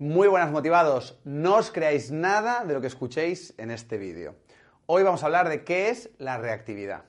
Muy 0.00 0.28
buenas 0.28 0.50
motivados, 0.50 1.20
no 1.24 1.56
os 1.56 1.70
creáis 1.70 2.10
nada 2.10 2.64
de 2.64 2.72
lo 2.72 2.80
que 2.80 2.86
escuchéis 2.86 3.52
en 3.58 3.70
este 3.70 3.98
vídeo. 3.98 4.34
Hoy 4.86 5.02
vamos 5.02 5.22
a 5.22 5.26
hablar 5.26 5.50
de 5.50 5.62
qué 5.62 5.90
es 5.90 6.08
la 6.16 6.38
reactividad. 6.38 7.02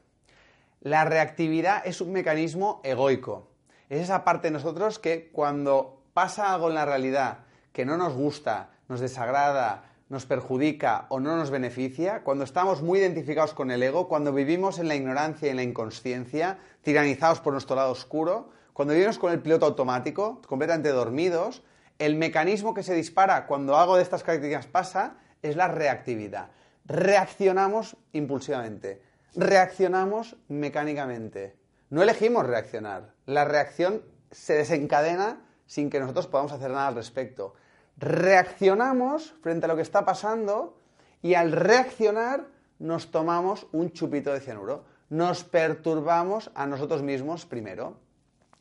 La 0.82 1.05
reactividad 1.05 1.84
es 1.88 2.02
un 2.02 2.12
mecanismo 2.12 2.82
egoico. 2.84 3.48
Es 3.88 4.02
esa 4.02 4.26
parte 4.26 4.49
de 4.49 4.52
nosotros 4.52 4.99
que 4.99 5.32
cuando 5.32 6.04
pasa 6.13 6.54
algo 6.54 6.68
en 6.68 6.76
la 6.76 6.84
realidad 6.84 7.46
que 7.72 7.85
no 7.85 7.96
nos 7.96 8.13
gusta, 8.13 8.72
nos 8.90 8.99
desagrada, 8.99 9.85
nos 10.10 10.26
perjudica 10.26 11.05
o 11.08 11.21
no 11.21 11.38
nos 11.38 11.49
beneficia, 11.49 12.26
cuando 12.26 12.44
estamos 12.44 12.82
muy 12.82 12.99
identificados 12.99 13.54
con 13.54 13.71
el 13.71 13.84
ego, 13.84 14.10
cuando 14.10 14.34
vivimos 14.34 14.80
en 14.80 14.90
la 14.90 14.96
ignorancia 14.96 15.48
y 15.48 15.52
en 15.52 15.55
la 15.55 15.63
inconsciencia, 15.63 16.60
tiranizados 16.82 17.40
por 17.40 17.54
nuestro 17.54 17.77
lado 17.77 17.91
oscuro, 17.91 18.49
cuando 18.73 18.94
vivimos 18.94 19.18
con 19.18 19.32
el 19.32 19.40
piloto 19.40 19.66
automático, 19.66 20.41
completamente 20.46 20.90
dormidos, 20.90 21.63
el 22.00 22.16
mecanismo 22.16 22.73
que 22.73 22.84
se 22.84 22.94
dispara 22.94 23.45
cuando 23.48 23.77
algo 23.77 23.95
de 23.95 24.04
estas 24.04 24.23
características 24.23 24.68
pasa 24.68 25.18
es 25.41 25.55
la 25.55 25.68
reactividad. 25.68 26.49
Reaccionamos 26.85 27.98
impulsivamente, 28.12 29.02
reaccionamos 29.35 30.38
mecánicamente. 30.48 31.55
No 31.90 32.02
elegimos 32.02 32.46
reaccionar. 32.48 33.13
La 33.26 33.46
reacción 33.46 34.04
se 34.32 34.54
desencadena 34.54 35.41
sin 35.65 35.90
que 35.90 35.99
nosotros 35.99 36.27
podamos 36.27 36.52
hacer 36.52 36.71
nada 36.71 36.88
al 36.88 36.96
respecto. 36.96 37.54
Reaccionamos 37.98 39.35
frente 39.41 39.65
a 39.65 39.68
lo 39.68 39.76
que 39.76 39.82
está 39.82 40.05
pasando 40.05 40.77
y 41.21 41.35
al 41.35 41.52
reaccionar 41.52 42.48
nos 42.80 43.12
tomamos 43.12 43.68
un 43.71 43.91
chupito 43.91 44.34
de 44.34 44.40
cianuro. 44.40 44.85
Nos 45.10 45.43
perturbamos 45.43 46.52
a 46.55 46.65
nosotros 46.65 47.04
mismos 47.04 47.46
primero. 47.46 47.98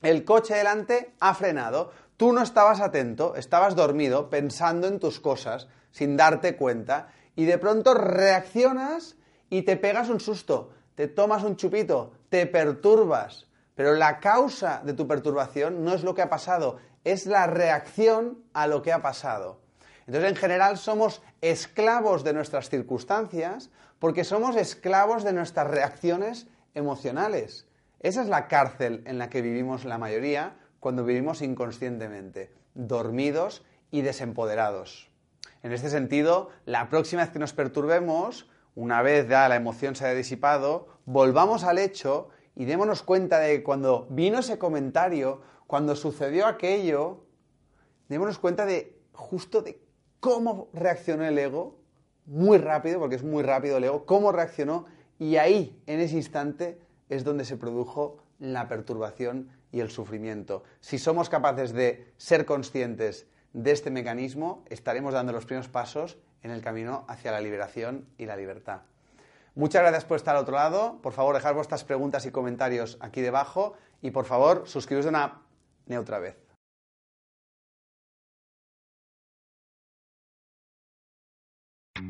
El 0.02 0.24
coche 0.24 0.54
delante 0.54 1.14
ha 1.20 1.34
frenado. 1.34 1.92
Tú 2.20 2.34
no 2.34 2.42
estabas 2.42 2.82
atento, 2.82 3.34
estabas 3.34 3.74
dormido, 3.74 4.28
pensando 4.28 4.86
en 4.86 4.98
tus 4.98 5.20
cosas, 5.20 5.68
sin 5.90 6.18
darte 6.18 6.54
cuenta, 6.54 7.08
y 7.34 7.46
de 7.46 7.56
pronto 7.56 7.94
reaccionas 7.94 9.16
y 9.48 9.62
te 9.62 9.78
pegas 9.78 10.10
un 10.10 10.20
susto, 10.20 10.68
te 10.96 11.08
tomas 11.08 11.44
un 11.44 11.56
chupito, 11.56 12.12
te 12.28 12.44
perturbas. 12.44 13.46
Pero 13.74 13.94
la 13.94 14.20
causa 14.20 14.82
de 14.84 14.92
tu 14.92 15.08
perturbación 15.08 15.82
no 15.82 15.94
es 15.94 16.02
lo 16.02 16.14
que 16.14 16.20
ha 16.20 16.28
pasado, 16.28 16.76
es 17.04 17.24
la 17.24 17.46
reacción 17.46 18.44
a 18.52 18.66
lo 18.66 18.82
que 18.82 18.92
ha 18.92 19.00
pasado. 19.00 19.62
Entonces, 20.06 20.28
en 20.28 20.36
general, 20.36 20.76
somos 20.76 21.22
esclavos 21.40 22.22
de 22.22 22.34
nuestras 22.34 22.68
circunstancias 22.68 23.70
porque 23.98 24.24
somos 24.24 24.56
esclavos 24.56 25.24
de 25.24 25.32
nuestras 25.32 25.68
reacciones 25.68 26.48
emocionales. 26.74 27.66
Esa 28.00 28.20
es 28.20 28.28
la 28.28 28.46
cárcel 28.46 29.02
en 29.06 29.16
la 29.16 29.30
que 29.30 29.40
vivimos 29.40 29.86
la 29.86 29.96
mayoría 29.96 30.58
cuando 30.80 31.04
vivimos 31.04 31.42
inconscientemente, 31.42 32.52
dormidos 32.74 33.64
y 33.90 34.00
desempoderados. 34.00 35.10
En 35.62 35.72
este 35.72 35.90
sentido, 35.90 36.48
la 36.64 36.88
próxima 36.88 37.22
vez 37.22 37.30
que 37.30 37.38
nos 37.38 37.52
perturbemos, 37.52 38.48
una 38.74 39.02
vez 39.02 39.28
ya 39.28 39.48
la 39.48 39.56
emoción 39.56 39.94
se 39.94 40.06
haya 40.06 40.14
disipado, 40.14 40.88
volvamos 41.04 41.64
al 41.64 41.78
hecho 41.78 42.30
y 42.56 42.64
démonos 42.64 43.02
cuenta 43.02 43.38
de 43.38 43.58
que 43.58 43.62
cuando 43.62 44.06
vino 44.10 44.38
ese 44.38 44.58
comentario, 44.58 45.42
cuando 45.66 45.94
sucedió 45.96 46.46
aquello, 46.46 47.24
démonos 48.08 48.38
cuenta 48.38 48.64
de 48.64 48.98
justo 49.12 49.62
de 49.62 49.82
cómo 50.18 50.68
reaccionó 50.72 51.24
el 51.24 51.38
ego, 51.38 51.78
muy 52.24 52.58
rápido, 52.58 52.98
porque 52.98 53.16
es 53.16 53.22
muy 53.22 53.42
rápido 53.42 53.76
el 53.76 53.84
ego, 53.84 54.06
cómo 54.06 54.32
reaccionó 54.32 54.86
y 55.18 55.36
ahí, 55.36 55.82
en 55.86 56.00
ese 56.00 56.16
instante, 56.16 56.80
es 57.10 57.24
donde 57.24 57.44
se 57.44 57.56
produjo 57.56 58.22
la 58.38 58.68
perturbación 58.68 59.50
y 59.72 59.80
el 59.80 59.90
sufrimiento. 59.90 60.64
Si 60.80 60.98
somos 60.98 61.28
capaces 61.28 61.72
de 61.72 62.12
ser 62.16 62.44
conscientes 62.44 63.26
de 63.52 63.70
este 63.72 63.90
mecanismo, 63.90 64.64
estaremos 64.68 65.14
dando 65.14 65.32
los 65.32 65.44
primeros 65.44 65.68
pasos 65.68 66.18
en 66.42 66.50
el 66.50 66.62
camino 66.62 67.04
hacia 67.08 67.32
la 67.32 67.40
liberación 67.40 68.06
y 68.18 68.26
la 68.26 68.36
libertad. 68.36 68.82
Muchas 69.54 69.82
gracias 69.82 70.04
por 70.04 70.16
estar 70.16 70.36
al 70.36 70.42
otro 70.42 70.54
lado. 70.54 71.00
Por 71.02 71.12
favor, 71.12 71.34
dejar 71.34 71.54
vuestras 71.54 71.84
preguntas 71.84 72.24
y 72.24 72.30
comentarios 72.30 72.96
aquí 73.00 73.20
debajo. 73.20 73.74
Y 74.00 74.12
por 74.12 74.24
favor, 74.24 74.62
suscribiros 74.66 75.04
de 75.04 75.10
una 75.10 75.42
neutra 75.86 76.18
vez. 76.18 76.49